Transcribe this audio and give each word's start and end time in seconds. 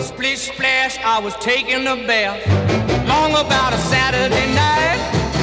Splish 0.00 0.50
splash, 0.52 0.98
I 1.04 1.20
was 1.22 1.34
taking 1.40 1.86
a 1.86 1.96
bath. 2.06 2.40
Long 3.06 3.32
about 3.32 3.72
a 3.72 3.78
Saturday 3.78 4.46
night. 4.54 4.98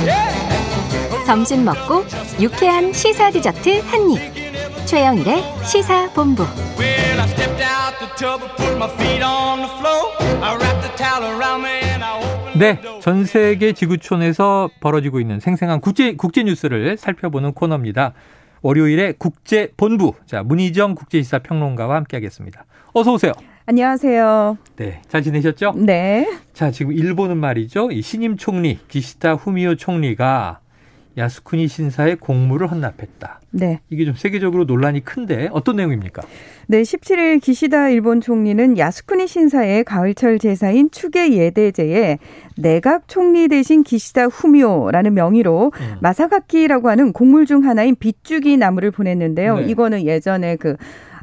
Yeah. 0.06 1.26
점심 1.26 1.64
먹고 1.66 2.06
유쾌한 2.40 2.92
시사 2.94 3.32
디저트 3.32 3.82
한 3.86 4.12
입. 4.12 4.88
최영일의 4.88 5.44
시사 5.66 6.10
본부. 6.14 6.44
Well, 6.78 7.20
I 7.20 7.28
stepped 7.28 7.62
out 7.62 8.00
the 8.00 8.10
tub 8.16 8.42
and 8.42 8.56
put 8.58 8.76
my 8.78 8.90
feet 8.96 9.24
on 9.24 9.60
the 9.60 9.70
floor. 9.78 10.14
I 10.42 10.56
wrapped 10.56 10.82
the 10.82 10.96
towel 10.96 11.24
around 11.38 11.64
me 11.64 11.84
and 11.84 12.04
I 12.04 12.18
opened 12.18 12.60
네. 12.60 12.80
전 13.02 13.26
세계 13.26 13.74
지구촌에서 13.74 14.70
벌어지고 14.80 15.20
있는 15.20 15.40
생생한 15.40 15.82
국제 15.82 16.16
국제 16.16 16.44
뉴스를 16.44 16.98
살펴보는 16.98 17.54
코너입니다. 17.54 18.14
월요일에 18.62 19.14
국제 19.20 19.72
본부. 19.78 20.14
자, 20.26 20.42
문희정 20.44 20.96
국제시사 20.96 21.40
평론가와 21.40 21.96
함께하겠습니다. 21.98 22.66
어서 22.94 23.12
오세요. 23.14 23.34
안녕하세요. 23.70 24.58
네, 24.78 25.02
잘 25.10 25.22
지내셨죠? 25.22 25.74
네. 25.76 26.26
자, 26.54 26.72
지금 26.72 26.94
일본은 26.94 27.36
말이죠. 27.36 27.92
이 27.92 28.02
신임 28.02 28.38
총리 28.38 28.80
기시다 28.88 29.34
후미오 29.34 29.76
총리가 29.76 30.62
야스쿠니 31.18 31.68
신사의 31.68 32.16
공물을 32.16 32.72
헌납했다. 32.72 33.42
네. 33.52 33.82
이게 33.90 34.06
좀 34.06 34.14
세계적으로 34.14 34.64
논란이 34.64 35.04
큰데 35.04 35.50
어떤 35.52 35.76
내용입니까? 35.76 36.22
네, 36.68 36.82
17일 36.82 37.42
기시다 37.42 37.90
일본 37.90 38.22
총리는 38.22 38.78
야스쿠니 38.78 39.28
신사의 39.28 39.84
가을철 39.84 40.40
제사인 40.40 40.90
추계 40.90 41.34
예대제에 41.34 42.20
내각 42.56 43.10
총리 43.10 43.50
대신 43.50 43.84
기시다 43.84 44.28
후미오라는 44.28 45.14
명의로 45.14 45.74
음. 45.78 45.96
마사가키라고 46.00 46.88
하는 46.88 47.12
곡물 47.12 47.46
중 47.46 47.66
하나인 47.66 47.98
빗주기 47.98 48.56
나무를 48.56 48.92
보냈는데요. 48.92 49.58
네. 49.60 49.66
이거는 49.66 50.06
예전에 50.06 50.56
그 50.56 50.78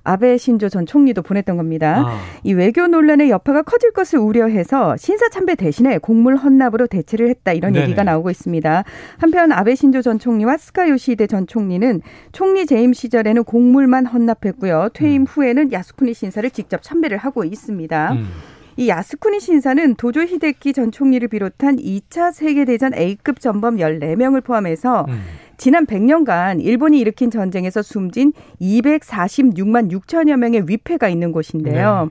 아베 0.04 0.36
신조 0.36 0.68
전 0.68 0.86
총리도 0.86 1.22
보냈던 1.22 1.56
겁니다. 1.56 2.04
아, 2.06 2.20
이 2.42 2.52
외교 2.52 2.86
논란의 2.86 3.30
여파가 3.30 3.62
커질 3.62 3.92
것을 3.92 4.18
우려해서 4.18 4.96
신사 4.96 5.28
참배 5.28 5.54
대신에 5.56 5.98
곡물 5.98 6.36
헌납으로 6.36 6.86
대체를 6.86 7.28
했다 7.30 7.52
이런 7.52 7.72
네네. 7.72 7.84
얘기가 7.86 8.04
나오고 8.04 8.30
있습니다. 8.30 8.84
한편 9.18 9.52
아베 9.52 9.74
신조 9.74 10.02
전 10.02 10.18
총리와 10.18 10.58
스카 10.58 10.88
요시히데 10.88 11.26
전 11.26 11.46
총리는 11.46 12.02
총리 12.32 12.66
재임 12.66 12.92
시절에는 12.92 13.44
곡물만 13.44 14.06
헌납했고요. 14.06 14.90
퇴임 14.92 15.22
음. 15.22 15.26
후에는 15.26 15.72
야스쿠니 15.72 16.14
신사를 16.14 16.48
직접 16.50 16.82
참배를 16.82 17.16
하고 17.16 17.44
있습니다. 17.44 18.12
음. 18.12 18.28
이 18.76 18.88
야스쿠니 18.88 19.40
신사는 19.40 19.94
도조 19.96 20.22
히데키 20.22 20.72
전 20.72 20.90
총리를 20.90 21.26
비롯한 21.28 21.76
2차 21.76 22.32
세계대전 22.32 22.94
A급 22.94 23.40
전범 23.40 23.76
14명을 23.76 24.42
포함해서 24.42 25.06
음. 25.08 25.20
지난 25.56 25.86
100년간 25.86 26.62
일본이 26.62 26.98
일으킨 26.98 27.30
전쟁에서 27.30 27.82
숨진 27.82 28.32
246만 28.60 29.90
6천여 29.90 30.36
명의 30.36 30.64
위패가 30.66 31.08
있는 31.08 31.32
곳인데요. 31.32 32.10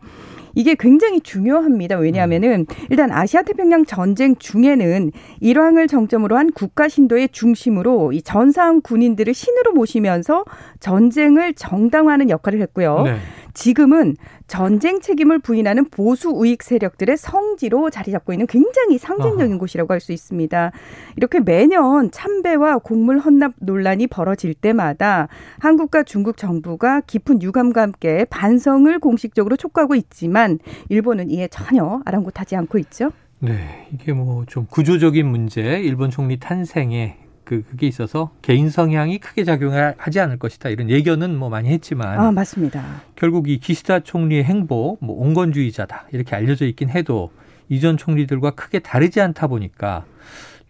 이게 0.56 0.76
굉장히 0.76 1.20
중요합니다. 1.22 1.98
왜냐하면은 1.98 2.66
일단 2.90 3.12
아시아 3.12 3.42
태평양 3.42 3.86
전쟁 3.86 4.36
중에는 4.36 5.12
일왕을 5.40 5.88
정점으로 5.88 6.38
한 6.38 6.52
국가 6.52 6.88
신도의 6.88 7.30
중심으로 7.32 8.14
이 8.14 8.22
전사한 8.22 8.82
군인들을 8.82 9.34
신으로 9.34 9.74
모시면서 9.74 10.46
전쟁을 10.80 11.56
정당화하는 11.56 12.30
역할을 12.30 12.62
했고요. 12.62 13.02
네. 13.04 13.16
지금은 13.54 14.16
전쟁 14.48 15.00
책임을 15.02 15.40
부인하는 15.40 15.86
보수 15.90 16.30
우익 16.30 16.64
세력들의 16.64 17.18
성지로 17.18 17.90
자리 17.90 18.12
잡고 18.12 18.34
있는 18.34 18.48
굉장히 18.48 18.98
상징적인 18.98 19.52
아하. 19.54 19.58
곳이라고 19.60 19.94
할 19.94 20.00
수 20.00 20.12
있습니다. 20.12 20.72
이렇게 21.16 21.40
매년 21.40 22.12
참배와 22.12 22.80
곡물 22.80 23.20
헌납 23.20 23.54
논란이 23.60 24.08
벌어질 24.08 24.54
때마다 24.54 25.28
한국과 25.60 26.04
중국 26.04 26.36
정부가 26.36 27.02
깊은 27.02 27.42
유감과 27.42 27.82
함께 27.82 28.26
반성을 28.30 29.00
공식적으로 29.00 29.56
촉구하고 29.56 29.96
있지만 29.96 30.60
일본은 30.90 31.30
이에 31.32 31.48
전혀 31.50 32.02
아랑곳하지 32.06 32.56
않고 32.58 32.78
있죠. 32.80 33.12
네, 33.40 33.88
이게 33.94 34.14
뭐 34.14 34.46
좀 34.48 34.66
구조적인 34.70 35.26
문제, 35.28 35.62
일본 35.80 36.10
총리 36.10 36.38
탄생에 36.40 37.18
그 37.44 37.64
그게 37.70 37.88
있어서 37.88 38.32
개인 38.42 38.70
성향이 38.70 39.20
크게 39.20 39.44
작용하지 39.44 40.20
않을 40.20 40.40
것이다 40.40 40.70
이런 40.70 40.90
예견은 40.90 41.38
뭐 41.38 41.50
많이 41.50 41.70
했지만 41.70 42.20
아 42.20 42.32
맞습니다. 42.32 42.84
결국 43.16 43.50
이 43.50 43.60
기시다 43.60 44.00
총리의 44.02 44.44
행보 44.44 44.98
뭐 45.02 45.20
온건주의자다 45.22 46.08
이렇게 46.12 46.36
알려져 46.36 46.66
있긴 46.66 46.90
해도 46.90 47.32
이전 47.70 47.98
총리들과 47.98 48.52
크게 48.52 48.80
다르지 48.80 49.22
않다 49.22 49.48
보니까 49.48 50.06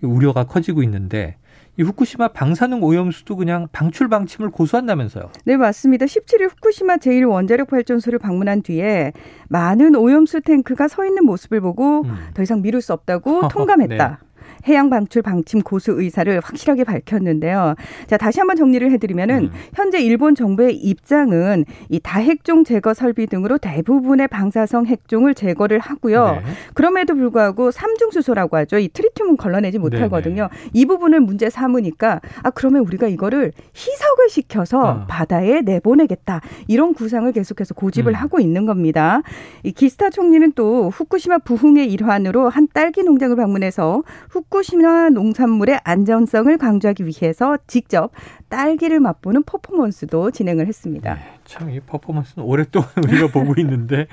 우려가 0.01 0.45
커지고 0.45 0.84
있는데 0.84 1.38
이 1.78 1.81
후쿠시마 1.81 2.29
방사능 2.29 2.84
오염수도 2.84 3.35
그냥 3.35 3.67
방출 3.72 4.07
방침을 4.07 4.51
고수한다면서요. 4.51 5.31
네, 5.45 5.57
맞습니다. 5.57 6.05
17일 6.05 6.51
후쿠시마 6.51 6.97
제1원자력 6.97 7.67
발전소를 7.67 8.19
방문한 8.19 8.61
뒤에 8.61 9.11
많은 9.50 9.95
오염수 9.95 10.41
탱크가 10.41 10.88
서 10.88 11.03
있는 11.03 11.25
모습을 11.25 11.61
보고 11.61 12.03
음. 12.03 12.16
더 12.35 12.44
이상 12.44 12.61
미룰 12.61 12.81
수 12.81 12.94
없다고 12.94 13.47
통감했다. 13.50 14.19
해양 14.68 14.90
방출 14.90 15.22
방침 15.22 15.62
고수 15.62 15.91
의사를 15.91 16.40
확실하게 16.44 16.84
밝혔는데요. 16.84 17.75
자, 18.07 18.18
다시 18.18 18.40
한번 18.40 18.56
정리를 18.56 18.90
해드리면은 18.91 19.46
음. 19.46 19.51
현재 19.74 20.00
일본 20.00 20.35
정부의 20.35 20.75
입장은 20.75 21.66
이 21.90 22.00
다핵종 22.00 22.63
제거 22.63 22.94
설비 22.94 23.28
등으로 23.28 23.57
대부분의 23.57 24.28
방사성 24.28 24.85
핵종을 24.85 25.34
제거를 25.34 25.79
하고요. 25.79 26.31
네. 26.34 26.41
그럼에도 26.73 27.16
불구하고 27.16 27.72
삼중 27.72 28.12
수소라고 28.12 28.57
하죠. 28.57 28.78
이 28.78 28.88
트리튬은 28.90 29.38
걸러내지 29.38 29.79
못하거든요. 29.79 30.47
네네. 30.50 30.69
이 30.73 30.85
부분을 30.85 31.19
문제 31.19 31.50
삼으니까 31.50 32.22
아 32.44 32.50
그러면 32.52 32.84
우리가 32.85 33.07
이거를 33.07 33.52
희석을 33.75 34.29
시켜서 34.29 34.79
어. 34.81 35.06
바다에 35.07 35.62
내보내겠다 35.62 36.41
이런 36.68 36.94
구상을 36.94 37.31
계속해서 37.31 37.73
고집을 37.73 38.13
음. 38.13 38.16
하고 38.16 38.40
있는 38.40 38.66
겁니다. 38.66 39.22
이 39.63 39.72
기스타 39.72 40.09
총리는 40.09 40.53
또 40.53 40.90
후쿠시마 40.90 41.40
부흥의 41.40 41.91
일환으로 41.91 42.50
한 42.50 42.68
딸기 42.73 43.03
농장을 43.03 43.35
방문해서 43.35 44.03
후쿠 44.29 44.53
시마 44.62 45.09
농산물의 45.09 45.80
안전성을 45.84 46.56
강조하기 46.58 47.06
위해서 47.06 47.58
직접 47.68 48.12
딸기를 48.50 49.00
맛보는 49.00 49.44
퍼포먼스도 49.44 50.31
진행을 50.31 50.68
했습니다. 50.68 51.18
참이 51.46 51.80
퍼포먼스는 51.81 52.46
오랫동안 52.46 52.90
우리가 53.03 53.28
보고 53.28 53.53
있는데 53.59 54.08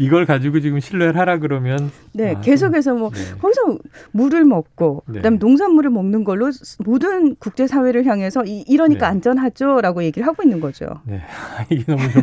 이걸 0.00 0.26
가지고 0.26 0.60
지금 0.60 0.78
신뢰를 0.78 1.16
하라 1.16 1.38
그러면 1.38 1.90
네, 2.12 2.30
아, 2.30 2.32
좀- 2.34 2.42
계속해서 2.42 2.94
뭐 2.94 3.10
네. 3.10 3.18
거기서 3.40 3.78
물을 4.12 4.44
먹고 4.44 5.02
네. 5.08 5.14
그다음에 5.14 5.38
농산물을 5.38 5.90
먹는 5.90 6.22
걸로 6.22 6.50
모든 6.84 7.34
국제 7.36 7.66
사회를 7.66 8.06
향해서 8.06 8.44
이, 8.44 8.60
이러니까 8.68 9.06
네. 9.08 9.10
안전하죠라고 9.12 10.04
얘기를 10.04 10.24
하고 10.26 10.44
있는 10.44 10.60
거죠. 10.60 10.86
네, 11.04 11.20
이게 11.70 11.84
너무 11.84 12.02
좀 12.12 12.22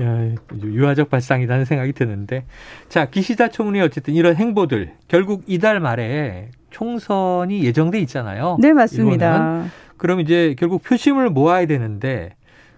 야, 0.00 0.34
유화적 0.62 1.10
발상이라는 1.10 1.64
생각이 1.64 1.92
드는데 1.92 2.44
자 2.88 3.10
기시다 3.10 3.48
총리 3.48 3.80
어쨌든 3.80 4.14
이런 4.14 4.36
행보들 4.36 4.92
결국 5.08 5.42
이달 5.48 5.80
말에 5.80 6.50
총선이 6.70 7.64
예정돼 7.64 7.98
있잖아요. 8.00 8.56
네, 8.60 8.68
일본은. 8.68 8.82
맞습니다. 8.82 9.64
그럼 9.96 10.20
이제 10.20 10.54
결국 10.58 10.82
표심을 10.82 11.30
모아야 11.30 11.66
되는데 11.66 12.34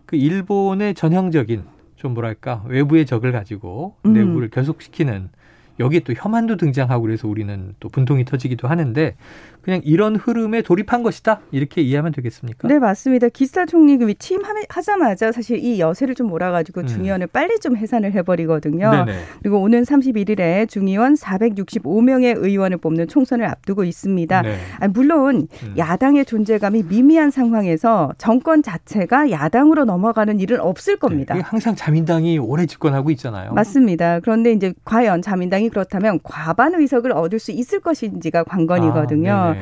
그 0.06 0.16
일본의 0.16 0.94
전형적인 0.94 1.64
좀 1.96 2.14
뭐랄까 2.14 2.64
외부의 2.66 3.06
적을 3.06 3.30
가지고 3.30 3.96
음. 4.06 4.14
내부를 4.14 4.48
결속시키는 4.50 5.28
여기에 5.78 6.00
또 6.00 6.12
혐한도 6.16 6.56
등장하고 6.56 7.02
그래서 7.02 7.28
우리는 7.28 7.74
또 7.80 7.88
분통이 7.88 8.24
터지기도 8.24 8.68
하는데 8.68 9.14
그냥 9.62 9.80
이런 9.84 10.16
흐름에 10.16 10.62
돌입한 10.62 11.02
것이다 11.02 11.40
이렇게 11.50 11.82
이해하면 11.82 12.12
되겠습니까? 12.12 12.68
네, 12.68 12.78
맞습니다. 12.78 13.28
기스타 13.28 13.66
총리 13.66 13.98
그 13.98 14.12
취임하자마자 14.14 15.32
사실 15.32 15.58
이 15.58 15.80
여세를 15.80 16.14
좀 16.14 16.28
몰아가지고 16.28 16.82
음. 16.82 16.86
중의원을 16.86 17.26
빨리 17.26 17.58
좀 17.60 17.76
해산을 17.76 18.12
해버리거든요. 18.12 18.90
네네. 18.90 19.18
그리고 19.42 19.60
오는 19.60 19.82
31일에 19.82 20.68
중의원 20.68 21.14
465명의 21.14 22.36
의원을 22.36 22.78
뽑는 22.78 23.08
총선을 23.08 23.46
앞두고 23.46 23.84
있습니다. 23.84 24.42
네. 24.42 24.56
아, 24.78 24.88
물론 24.88 25.48
음. 25.62 25.74
야당의 25.76 26.24
존재감이 26.24 26.84
미미한 26.84 27.30
상황에서 27.30 28.12
정권 28.18 28.62
자체가 28.62 29.30
야당으로 29.30 29.84
넘어가는 29.84 30.40
일은 30.40 30.60
없을 30.60 30.96
겁니다. 30.96 31.34
네, 31.34 31.40
항상 31.40 31.74
자민당이 31.74 32.38
오래 32.38 32.66
집권하고 32.66 33.10
있잖아요. 33.10 33.52
맞습니다. 33.52 34.20
그런데 34.20 34.52
이제 34.52 34.72
과연 34.84 35.22
자민당이 35.22 35.69
그렇다면 35.70 36.20
과반 36.22 36.74
의석을 36.74 37.12
얻을 37.12 37.38
수 37.38 37.52
있을 37.52 37.80
것인지가 37.80 38.44
관건이거든요. 38.44 39.32
아. 39.32 39.54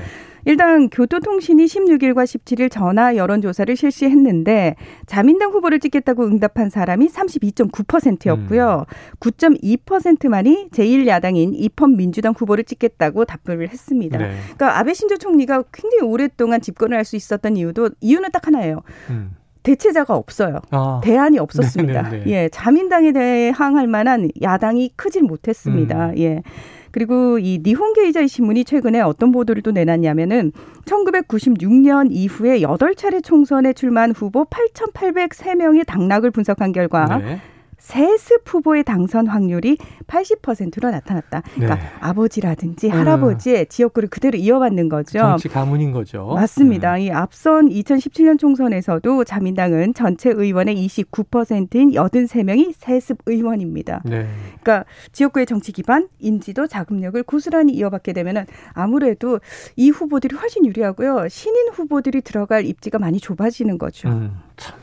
일단 0.44 0.88
교토통신이 0.88 1.66
16일과 1.66 2.24
17일 2.24 2.70
전화 2.70 3.16
여론조사를 3.16 3.76
실시했는데 3.76 4.76
자민당 5.06 5.50
후보를 5.50 5.78
찍겠다고 5.80 6.24
응답한 6.26 6.70
사람이 6.70 7.08
32.9%였고요. 7.08 8.86
9.2%만이 9.20 10.68
제1야당인 10.70 11.52
입헌민주당 11.54 12.32
후보를 12.36 12.64
찍겠다고 12.64 13.24
답변을 13.24 13.68
했습니다. 13.68 14.18
네. 14.18 14.30
그러니까 14.54 14.78
아베 14.78 14.94
신조 14.94 15.18
총리가 15.18 15.64
굉장히 15.72 16.02
오랫동안 16.04 16.60
집권을 16.60 16.96
할 16.96 17.04
수 17.04 17.16
있었던 17.16 17.56
이유도 17.56 17.90
이유는 18.00 18.30
딱 18.32 18.46
하나예요. 18.46 18.82
음. 19.08 19.30
대체자가 19.68 20.16
없어요. 20.16 20.60
아, 20.70 21.00
대안이 21.04 21.38
없었습니다. 21.38 22.02
네네네. 22.02 22.30
예, 22.30 22.48
자민당에 22.48 23.12
대항할 23.12 23.86
만한 23.86 24.30
야당이 24.40 24.92
크진 24.96 25.26
못했습니다. 25.26 26.10
음. 26.10 26.18
예. 26.18 26.42
그리고 26.90 27.38
이 27.38 27.60
니혼게이자이 27.62 28.28
신문이 28.28 28.64
최근에 28.64 29.00
어떤 29.02 29.30
보도를 29.30 29.60
또 29.60 29.70
내놨냐면은 29.72 30.52
1996년 30.86 32.08
이후에 32.10 32.62
8차례 32.62 33.22
총선에 33.22 33.74
출마한 33.74 34.12
후보 34.12 34.46
8,803명의 34.46 35.84
당락을 35.86 36.30
분석한 36.30 36.72
결과 36.72 37.18
네. 37.18 37.38
세습 37.78 38.42
후보의 38.44 38.84
당선 38.84 39.26
확률이 39.26 39.78
80%로 40.06 40.90
나타났다. 40.90 41.42
그러니까 41.54 41.76
네. 41.76 41.82
아버지라든지 42.00 42.88
음. 42.88 42.92
할아버지의 42.92 43.66
지역구를 43.66 44.08
그대로 44.08 44.36
이어받는 44.36 44.88
거죠. 44.88 45.18
정치 45.18 45.48
가문인 45.48 45.92
거죠. 45.92 46.26
맞습니다. 46.34 46.94
음. 46.94 47.00
이 47.00 47.10
앞선 47.10 47.68
2017년 47.68 48.38
총선에서도 48.38 49.24
자민당은 49.24 49.94
전체 49.94 50.30
의원의 50.30 50.76
29%인 50.86 51.92
83명이 51.92 52.74
세습 52.76 53.18
의원입니다. 53.26 54.02
네. 54.04 54.26
그러니까 54.60 54.84
지역구의 55.12 55.46
정치 55.46 55.72
기반, 55.72 56.08
인지도, 56.18 56.66
자금력을 56.66 57.22
고스란히 57.22 57.72
이어받게 57.74 58.12
되면은 58.12 58.46
아무래도 58.72 59.40
이 59.76 59.90
후보들이 59.90 60.36
훨씬 60.36 60.66
유리하고요. 60.66 61.28
신인 61.28 61.68
후보들이 61.68 62.22
들어갈 62.22 62.66
입지가 62.66 62.98
많이 62.98 63.20
좁아지는 63.20 63.78
거죠. 63.78 64.08
음, 64.08 64.36
참. 64.56 64.76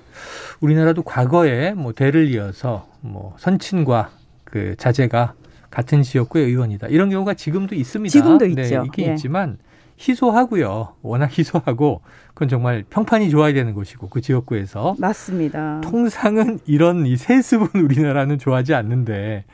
우리나라도 0.60 1.04
과거에 1.04 1.74
뭐 1.74 1.94
대를 1.94 2.28
이어서 2.30 2.88
뭐 3.02 3.36
선친과 3.38 4.10
그 4.44 4.76
자제가 4.78 5.34
같은 5.70 6.04
지역구의 6.04 6.46
의원이다. 6.46 6.88
이런 6.88 7.10
경우가 7.10 7.34
지금도 7.34 7.76
있습니다. 7.76 8.12
지금도 8.12 8.46
네, 8.48 8.64
있죠. 8.64 8.84
있긴 8.86 9.08
예. 9.08 9.12
있지만 9.14 9.58
희소하고요. 10.00 10.96
워낙 11.02 11.38
희소하고 11.38 12.02
그건 12.34 12.48
정말 12.50 12.84
평판이 12.90 13.30
좋아야 13.30 13.54
되는 13.54 13.74
곳이고 13.74 14.10
그 14.10 14.22
지역구에서 14.22 14.96
맞습니다. 15.00 15.82
통상은 15.82 16.60
이런 16.66 17.06
이 17.06 17.18
세습은 17.18 17.82
우리나라는 17.82 18.38
좋아하지 18.38 18.74
않는데 18.74 19.46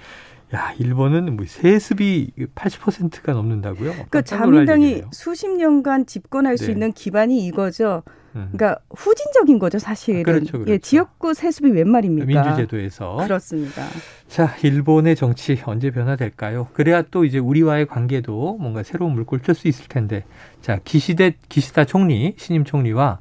야, 0.53 0.73
일본은 0.79 1.37
뭐 1.37 1.45
세습이 1.47 2.31
80%가 2.55 3.31
넘는다고요? 3.33 3.93
그 4.09 4.21
놀랄 4.21 4.65
자민당이. 4.65 5.03
수십 5.11 5.47
년간 5.49 6.05
집권할 6.07 6.57
수 6.57 6.65
네. 6.67 6.71
있는 6.73 6.91
기반이 6.91 7.45
이거죠. 7.45 8.03
음. 8.35 8.49
그러니까 8.53 8.79
후진적인 8.89 9.59
거죠, 9.59 9.79
사실은. 9.79 10.23
그렇죠, 10.23 10.53
그렇죠. 10.53 10.71
예, 10.71 10.77
지역구 10.77 11.33
세습이 11.33 11.69
웬 11.71 11.89
말입니까? 11.89 12.25
민주제도에서 12.25 13.17
그렇습니다. 13.17 13.83
자, 14.27 14.55
일본의 14.63 15.15
정치 15.15 15.61
언제 15.65 15.89
변화될까요? 15.91 16.67
그래야 16.73 17.01
또 17.01 17.23
이제 17.25 17.37
우리와의 17.39 17.87
관계도 17.87 18.57
뭔가 18.59 18.83
새로운 18.83 19.13
물꼬를 19.13 19.41
틀수 19.43 19.67
있을 19.69 19.87
텐데. 19.87 20.23
자, 20.61 20.79
기시대, 20.83 21.35
기시다 21.49 21.85
총리, 21.85 22.33
신임 22.37 22.63
총리와 22.65 23.19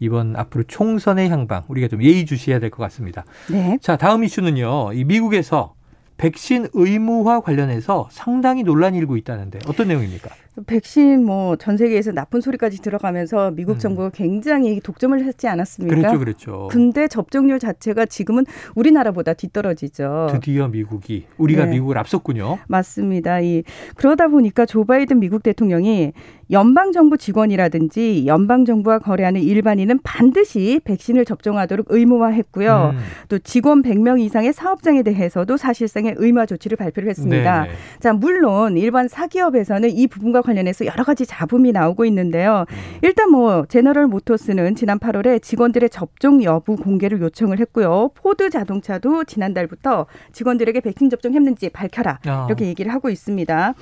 이번 0.00 0.34
앞으로 0.36 0.64
총선의 0.64 1.28
향방, 1.30 1.62
우리가 1.68 1.86
좀 1.88 2.02
예의주시해야 2.02 2.58
될 2.60 2.70
것 2.70 2.82
같습니다. 2.84 3.24
네. 3.50 3.78
자, 3.80 3.96
다음 3.96 4.22
이슈는요. 4.24 4.92
이 4.92 5.04
미국에서 5.04 5.74
백신 6.16 6.68
의무화 6.72 7.40
관련해서 7.40 8.08
상당히 8.10 8.62
논란이 8.62 8.98
일고 8.98 9.16
있다는데 9.16 9.58
어떤 9.66 9.88
내용입니까? 9.88 10.30
백신 10.66 11.24
뭐 11.24 11.56
전 11.56 11.76
세계에서 11.76 12.12
나쁜 12.12 12.40
소리까지 12.40 12.80
들어가면서 12.80 13.50
미국 13.50 13.72
음. 13.72 13.78
정부가 13.78 14.10
굉장히 14.10 14.78
독점을 14.80 15.20
했지 15.24 15.48
않았습니까? 15.48 15.96
그랬죠, 15.96 16.18
그랬죠. 16.18 16.68
근데 16.70 17.08
접종률 17.08 17.58
자체가 17.58 18.06
지금은 18.06 18.44
우리나라보다 18.76 19.34
뒤떨어지죠. 19.34 20.28
드디어 20.30 20.68
미국이 20.68 21.26
우리가 21.38 21.64
네. 21.64 21.72
미국을 21.72 21.98
앞섰군요. 21.98 22.58
맞습니다. 22.68 23.40
이 23.40 23.64
그러다 23.96 24.28
보니까 24.28 24.66
조 24.66 24.84
바이든 24.84 25.18
미국 25.18 25.42
대통령이 25.42 26.12
연방 26.50 26.92
정부 26.92 27.16
직원이라든지 27.16 28.26
연방 28.26 28.64
정부와 28.64 28.98
거래하는 28.98 29.42
일반인은 29.42 30.00
반드시 30.02 30.80
백신을 30.84 31.24
접종하도록 31.24 31.86
의무화했고요. 31.88 32.92
음. 32.94 32.98
또 33.28 33.38
직원 33.38 33.82
100명 33.82 34.20
이상의 34.20 34.52
사업장에 34.52 35.02
대해서도 35.02 35.56
사실상의 35.56 36.14
의무화 36.16 36.46
조치를 36.46 36.76
발표를 36.76 37.08
했습니다. 37.10 37.62
네네. 37.62 37.74
자, 38.00 38.12
물론 38.12 38.76
일반 38.76 39.08
사기업에서는 39.08 39.90
이 39.90 40.06
부분과 40.06 40.42
관련해서 40.42 40.86
여러 40.86 41.04
가지 41.04 41.26
잡음이 41.26 41.72
나오고 41.72 42.04
있는데요. 42.06 42.66
음. 42.68 42.76
일단 43.02 43.30
뭐 43.30 43.66
제너럴 43.66 44.06
모터스는 44.06 44.74
지난 44.74 44.98
8월에 44.98 45.42
직원들의 45.42 45.90
접종 45.90 46.42
여부 46.42 46.76
공개를 46.76 47.20
요청을 47.20 47.58
했고요. 47.60 48.10
포드 48.14 48.50
자동차도 48.50 49.24
지난달부터 49.24 50.06
직원들에게 50.32 50.80
백신 50.80 51.10
접종했는지 51.10 51.70
밝혀라. 51.70 52.20
아. 52.26 52.46
이렇게 52.48 52.66
얘기를 52.66 52.92
하고 52.92 53.10
있습니다. 53.10 53.74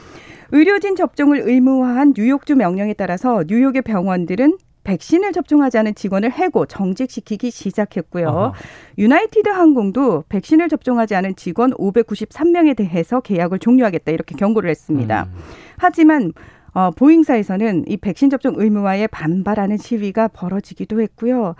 의료진 0.52 0.96
접종을 0.96 1.40
의무화한 1.48 2.12
뉴욕주 2.14 2.56
명령에 2.56 2.92
따라서 2.92 3.42
뉴욕의 3.48 3.82
병원들은 3.82 4.58
백신을 4.84 5.32
접종하지 5.32 5.78
않은 5.78 5.94
직원을 5.94 6.30
해고 6.32 6.66
정직시키기 6.66 7.50
시작했고요. 7.50 8.28
아하. 8.28 8.52
유나이티드 8.98 9.48
항공도 9.48 10.24
백신을 10.28 10.68
접종하지 10.68 11.14
않은 11.14 11.36
직원 11.36 11.70
593명에 11.72 12.76
대해서 12.76 13.20
계약을 13.20 13.60
종료하겠다 13.60 14.12
이렇게 14.12 14.34
경고를 14.34 14.68
했습니다. 14.70 15.28
음. 15.32 15.38
하지만 15.78 16.32
어, 16.74 16.90
보잉사에서는 16.90 17.84
이 17.88 17.96
백신 17.96 18.30
접종 18.30 18.54
의무화에 18.56 19.06
반발하는 19.08 19.76
시위가 19.76 20.28
벌어지기도 20.28 21.00
했고요. 21.00 21.54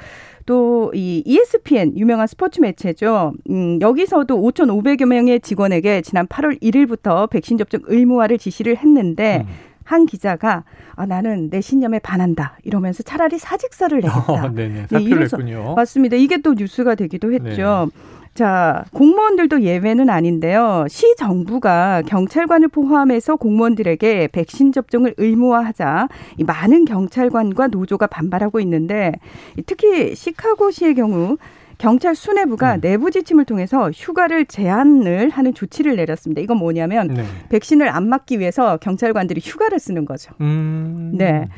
또 0.46 0.72
이 0.94 1.22
ESPN 1.24 1.96
유명한 1.96 2.26
스포츠 2.26 2.60
매체죠. 2.60 3.32
음, 3.50 3.80
여기서도 3.80 4.36
5,500여 4.36 5.06
명의 5.06 5.40
직원에게 5.40 6.02
지난 6.02 6.26
8월 6.26 6.60
1일부터 6.60 7.28
백신 7.30 7.58
접종 7.58 7.80
의무화를 7.84 8.38
지시를 8.38 8.76
했는데 8.76 9.44
음. 9.46 9.71
한 9.84 10.06
기자가 10.06 10.64
아, 10.94 11.06
나는 11.06 11.50
내 11.50 11.60
신념에 11.60 11.98
반한다 11.98 12.56
이러면서 12.64 13.02
차라리 13.02 13.38
사직서를 13.38 14.00
내겠다. 14.02 14.32
어, 14.32 14.48
네네. 14.52 14.74
네, 14.74 14.86
사표를 14.88 15.10
이래서- 15.12 15.36
냈군요. 15.36 15.74
맞습니다. 15.74 16.16
이게 16.16 16.38
또 16.38 16.54
뉴스가 16.54 16.94
되기도 16.94 17.32
했죠. 17.32 17.90
네. 17.94 18.02
자, 18.34 18.84
공무원들도 18.94 19.60
예외는 19.60 20.08
아닌데요. 20.08 20.86
시 20.88 21.14
정부가 21.16 22.00
경찰관을 22.06 22.68
포함해서 22.68 23.36
공무원들에게 23.36 24.28
백신 24.32 24.72
접종을 24.72 25.14
의무화하자 25.18 26.08
이 26.38 26.44
많은 26.44 26.86
경찰관과 26.86 27.66
노조가 27.66 28.06
반발하고 28.06 28.58
있는데 28.60 29.12
이 29.58 29.62
특히 29.66 30.14
시카고시의 30.14 30.94
경우 30.94 31.36
경찰 31.82 32.14
수뇌부가 32.14 32.76
음. 32.76 32.80
내부 32.80 33.10
지침을 33.10 33.44
통해서 33.44 33.90
휴가를 33.90 34.46
제한을 34.46 35.30
하는 35.30 35.52
조치를 35.52 35.96
내렸습니다. 35.96 36.40
이건 36.40 36.58
뭐냐면 36.58 37.08
네. 37.08 37.24
백신을 37.48 37.88
안 37.88 38.08
맞기 38.08 38.38
위해서 38.38 38.76
경찰관들이 38.76 39.40
휴가를 39.42 39.80
쓰는 39.80 40.04
거죠. 40.04 40.32
음. 40.40 41.10
네. 41.14 41.48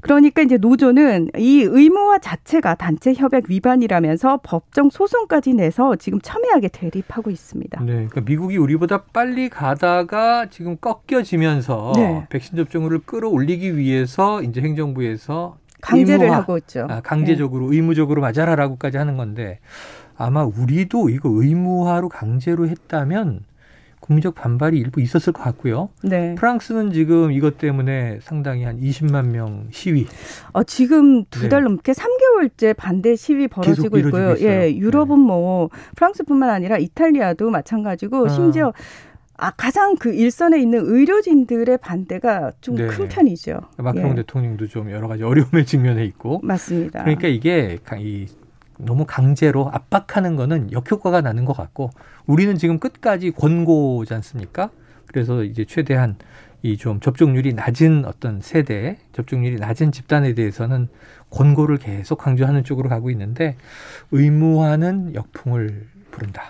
그러니까 0.00 0.40
이제 0.40 0.56
노조는 0.56 1.28
이 1.36 1.62
의무화 1.62 2.18
자체가 2.18 2.76
단체 2.76 3.12
협약 3.12 3.44
위반이라면서 3.48 4.40
법정 4.42 4.88
소송까지 4.88 5.52
내서 5.52 5.96
지금 5.96 6.18
첨예하게 6.22 6.68
대립하고 6.68 7.30
있습니다. 7.30 7.80
네, 7.80 7.92
그러니까 7.92 8.20
미국이 8.22 8.56
우리보다 8.56 9.02
빨리 9.12 9.50
가다가 9.50 10.48
지금 10.48 10.78
꺾여지면서 10.78 11.92
네. 11.96 12.26
백신 12.30 12.56
접종률을 12.56 13.00
끌어올리기 13.06 13.76
위해서 13.76 14.42
이제 14.42 14.62
행정부에서 14.62 15.58
강제를 15.84 16.24
의무화, 16.24 16.38
하고 16.38 16.58
있죠. 16.58 16.86
아, 16.88 17.00
강제적으로 17.00 17.72
의무적으로 17.72 18.20
맞아라라고까지 18.20 18.96
하는 18.96 19.16
건데 19.16 19.60
아마 20.16 20.44
우리도 20.44 21.10
이거 21.10 21.28
의무화로 21.30 22.08
강제로 22.08 22.68
했다면 22.68 23.44
국민적 24.00 24.34
반발이 24.34 24.78
일부 24.78 25.00
있었을 25.00 25.32
것 25.32 25.42
같고요. 25.42 25.88
네. 26.02 26.34
프랑스는 26.34 26.92
지금 26.92 27.32
이것 27.32 27.56
때문에 27.56 28.18
상당히 28.20 28.64
한 28.64 28.78
20만 28.78 29.28
명 29.28 29.68
시위. 29.70 30.06
어, 30.52 30.62
지금 30.62 31.24
두 31.30 31.44
네. 31.44 31.48
달 31.48 31.62
넘게 31.64 31.92
3개월째 31.92 32.76
반대 32.76 33.16
시위 33.16 33.48
벌어지고 33.48 33.96
있고요. 33.98 34.34
있어요. 34.34 34.34
네. 34.34 34.66
예, 34.66 34.76
유럽은 34.76 35.18
뭐 35.18 35.70
프랑스뿐만 35.96 36.50
아니라 36.50 36.76
이탈리아도 36.76 37.48
마찬가지고 37.48 38.26
아. 38.26 38.28
심지어 38.28 38.74
아, 39.36 39.50
가장 39.50 39.96
그 39.96 40.12
일선에 40.14 40.60
있는 40.60 40.80
의료진들의 40.84 41.78
반대가 41.78 42.52
좀 42.60 42.76
네. 42.76 42.86
큰 42.86 43.08
편이죠. 43.08 43.60
마크롱 43.78 44.10
예, 44.12 44.14
대통령도 44.16 44.68
좀 44.68 44.90
여러 44.90 45.08
가지 45.08 45.22
어려움에 45.24 45.64
직면해 45.66 46.04
있고. 46.06 46.40
맞습니다. 46.42 47.00
그러니까 47.02 47.28
이게 47.28 47.78
가- 47.84 47.96
이 47.98 48.26
너무 48.78 49.04
강제로 49.06 49.68
압박하는 49.70 50.36
거는 50.36 50.72
역효과가 50.72 51.20
나는 51.20 51.44
것 51.44 51.56
같고 51.56 51.90
우리는 52.26 52.56
지금 52.56 52.78
끝까지 52.78 53.30
권고지 53.32 54.14
않습니까? 54.14 54.70
그래서 55.06 55.44
이제 55.44 55.64
최대한 55.64 56.16
이 56.62 56.76
좀 56.78 56.98
접종률이 56.98 57.52
낮은 57.52 58.04
어떤 58.06 58.40
세대, 58.40 58.96
접종률이 59.12 59.56
낮은 59.56 59.92
집단에 59.92 60.32
대해서는 60.34 60.88
권고를 61.28 61.76
계속 61.76 62.16
강조하는 62.16 62.64
쪽으로 62.64 62.88
가고 62.88 63.10
있는데 63.10 63.56
의무화는 64.12 65.14
역풍을 65.14 65.86
부른다. 66.14 66.44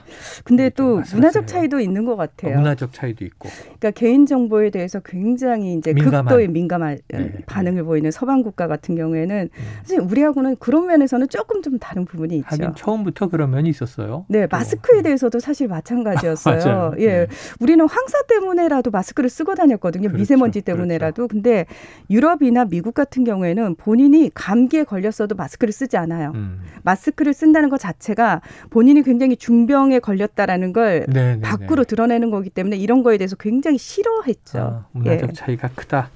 근데 0.44 0.70
좀 0.70 1.02
또. 1.02 1.14
문화적 1.14 1.46
차이도 1.46 1.80
있는 1.80 2.04
것 2.04 2.12
어, 2.12 2.16
같아요. 2.16 2.56
문화적 2.58 2.92
차이도 2.92 3.24
있고. 3.24 3.48
그러니까 3.64 3.90
개인 3.92 4.26
정보에 4.26 4.70
대해서 4.70 5.00
굉장히 5.00 5.74
이제 5.74 5.92
민감한. 5.92 6.24
극도의 6.24 6.48
민감한 6.48 6.98
네. 7.08 7.32
반응을 7.46 7.84
보이는 7.84 8.10
서방 8.10 8.42
국가 8.42 8.66
같은 8.66 8.94
경우에는 8.94 9.48
음. 9.52 9.64
사실 9.82 10.00
우리하고는 10.00 10.56
그런 10.56 10.86
면에서는 10.86 11.28
조금 11.28 11.62
좀 11.62 11.78
다른 11.78 12.04
부분이 12.04 12.36
있죠. 12.36 12.46
하긴 12.48 12.74
처음부터 12.76 13.28
그런 13.28 13.50
면이 13.50 13.68
있었어요. 13.70 14.26
네, 14.28 14.46
또. 14.46 14.56
마스크에 14.56 15.02
대해서도 15.02 15.40
사실 15.40 15.68
마찬가지였어요. 15.68 16.94
예. 17.00 17.06
네. 17.06 17.26
우리는 17.60 17.86
황사 17.88 18.22
때문에라도 18.28 18.90
마스크를 18.90 19.30
쓰고 19.30 19.54
다녔거든요. 19.54 20.08
그렇죠. 20.08 20.18
미세먼지 20.18 20.60
때문에라도. 20.60 21.26
근데 21.28 21.64
유럽이나 22.10 22.64
미국 22.66 22.94
같은 22.94 23.24
경우에는 23.24 23.76
본인이 23.76 24.30
감기에 24.34 24.84
걸렸어도 24.84 25.34
마스크를 25.34 25.72
쓰지 25.72 25.96
않아요. 25.96 26.32
음. 26.34 26.60
마스크를 26.82 27.32
쓴다는 27.32 27.70
것 27.70 27.78
자체가 27.78 28.42
본인이 28.70 29.02
굉장히 29.02 29.36
중 29.36 29.53
병에 29.66 29.98
걸렸다라는 29.98 30.72
걸 30.72 31.06
네, 31.08 31.36
네, 31.36 31.40
밖으로 31.40 31.84
네. 31.84 31.88
드러내는 31.88 32.30
거기 32.30 32.50
때문에 32.50 32.76
이런 32.76 33.02
거에 33.02 33.16
대해서 33.18 33.36
굉장히 33.36 33.78
싫어했죠. 33.78 34.58
아, 34.58 34.86
문화적 34.92 35.30
예. 35.30 35.32
차이가 35.32 35.68
크다. 35.74 36.10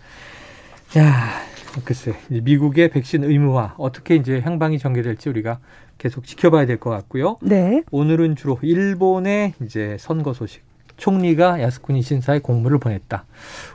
야, 0.99 1.31
글쎄, 1.85 2.15
미국의 2.29 2.91
백신 2.91 3.25
의무화 3.25 3.75
어떻게 3.79 4.15
이제 4.17 4.41
향방이 4.41 4.79
전개될지 4.79 5.29
우리가 5.29 5.59
계속 5.99 6.25
지켜봐야 6.25 6.67
될 6.67 6.79
것 6.79 6.91
같고요. 6.91 7.39
네. 7.43 7.83
오늘은 7.91 8.37
주로 8.37 8.59
일본의 8.63 9.55
이제 9.63 9.97
선거 9.99 10.33
소식. 10.33 10.63
총리가 10.99 11.63
야스쿠니 11.63 12.03
신사에 12.03 12.41
공문을 12.41 12.79
보냈다. 12.79 13.25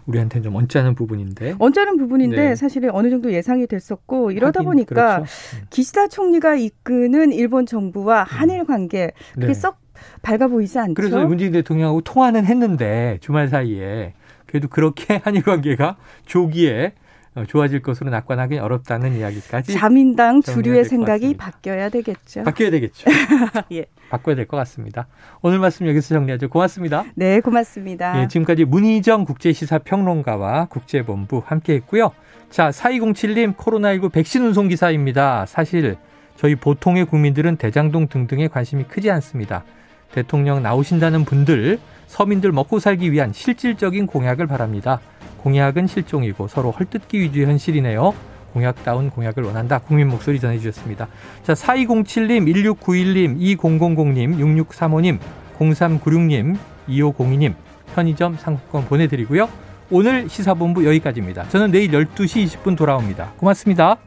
우리한테는 0.06 0.44
좀 0.44 0.56
언짢은 0.56 0.94
부분인데. 0.94 1.56
언짢은 1.58 1.98
부분인데 1.98 2.50
네. 2.50 2.56
사실 2.56 2.88
어느 2.94 3.10
정도 3.10 3.34
예상이 3.34 3.66
됐었고 3.66 4.32
이러다 4.32 4.60
하긴 4.60 4.66
보니까 4.70 5.16
그렇죠. 5.16 5.26
기시다 5.72 6.08
총리가 6.10 6.56
이끄는 6.56 7.32
일본 7.32 7.66
정부와 7.66 8.24
한일 8.24 8.66
관계 8.66 9.12
그게 9.34 9.48
네. 9.48 9.54
썩 9.54 9.78
밝아 10.22 10.48
보이지 10.48 10.78
않죠? 10.80 10.94
그래서 10.94 11.26
문재인 11.26 11.54
대통령하고 11.54 12.02
통화는 12.02 12.46
했는데 12.46 13.18
주말 13.22 13.48
사이에 13.48 14.14
그래도 14.46 14.68
그렇게 14.68 15.20
한일 15.24 15.44
관계가 15.44 15.98
조기에 16.26 16.94
어, 16.96 17.03
좋아질 17.48 17.82
것으로 17.82 18.10
낙관하기 18.12 18.60
어렵다는 18.60 19.16
이야기까지 19.18 19.74
자민당 19.74 20.42
주류의 20.42 20.86
생각이. 20.86 21.36
바뀌어야 21.36 21.90
되겠죠. 21.90 22.44
바뀌어야 22.44 22.70
되겠죠. 22.72 23.10
예. 23.74 23.86
바꿔야 24.10 24.36
될 24.36 24.46
것 24.46 24.58
같습니다. 24.58 25.08
오늘 25.42 25.58
말씀 25.60 25.88
여기서 25.88 26.14
정리하죠. 26.14 26.50
고맙습니다. 26.50 27.04
네, 27.16 27.40
고맙습니다. 27.40 28.22
예, 28.22 28.28
지금까지 28.28 28.66
문희정 28.66 29.26
국제시사평론가와 29.26 30.66
국제본부 30.66 31.42
함께했고요. 31.46 32.12
자, 32.52 32.70
4207님 32.70 33.56
코로나19 33.56 34.12
백신 34.12 34.44
운송 34.44 34.68
기사입니다. 34.68 35.46
사실 35.48 35.98
저희 36.36 36.56
보통의 36.56 37.06
국민들은 37.06 37.56
대장동 37.58 38.08
등등에 38.10 38.48
관심이 38.48 38.84
크지 38.84 39.10
않습니다. 39.10 39.64
대통령 40.12 40.62
나오신다는 40.62 41.26
분들 41.26 41.80
서민들 42.06 42.52
먹고 42.52 42.78
살기 42.78 43.12
위한 43.12 43.34
실질적인 43.34 44.06
공약을 44.06 44.46
바랍니다. 44.46 45.00
공약은 45.44 45.88
실종이고 45.88 46.48
서로 46.48 46.72
헐뜯기 46.72 47.20
위주의 47.20 47.46
현실이네요. 47.46 48.14
공약다운 48.54 49.10
공약을 49.10 49.44
원한다. 49.44 49.80
국민 49.80 50.08
목소리 50.08 50.40
전해주셨습니다. 50.40 51.08
자, 51.44 51.54
4207님, 51.54 52.46
1691님, 52.48 53.58
2000님, 53.58 54.38
6635님, 54.68 55.20
0396님, 55.60 56.58
2502님, 56.88 57.56
편의점 57.94 58.38
상품권 58.38 58.86
보내드리고요. 58.86 59.50
오늘 59.92 60.30
시사본부 60.30 60.86
여기까지입니다. 60.86 61.50
저는 61.50 61.72
내일 61.72 61.92
12시 61.92 62.46
20분 62.46 62.78
돌아옵니다. 62.78 63.34
고맙습니다. 63.38 63.98